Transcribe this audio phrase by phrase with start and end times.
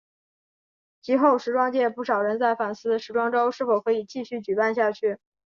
[1.03, 5.19] 及后时装界不少人在反思时装周是否可以继续举办下去。